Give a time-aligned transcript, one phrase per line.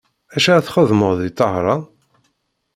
[0.35, 1.81] Acu ara txedmeḍ di Tahran?